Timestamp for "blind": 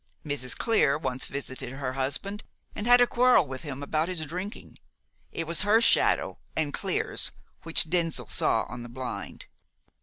8.89-9.45